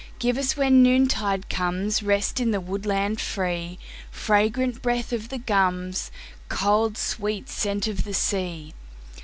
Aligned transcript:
Give 0.17 0.35
us 0.39 0.57
when 0.57 0.81
noontide 0.81 1.47
comesRest 1.47 2.39
in 2.39 2.49
the 2.49 2.59
woodland 2.59 3.21
free—Fragrant 3.21 4.81
breath 4.81 5.13
of 5.13 5.29
the 5.29 5.37
gums, 5.37 6.09
Cold, 6.49 6.97
sweet 6.97 7.47
scent 7.47 7.85
of 7.87 8.03
the 8.03 8.15
sea. 8.15 8.73